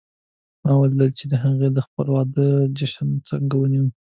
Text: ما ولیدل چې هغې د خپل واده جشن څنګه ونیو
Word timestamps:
ما 0.63 0.71
ولیدل 0.79 1.09
چې 1.19 1.25
هغې 1.43 1.67
د 1.73 1.79
خپل 1.87 2.07
واده 2.15 2.45
جشن 2.77 3.09
څنګه 3.29 3.53
ونیو 3.57 3.85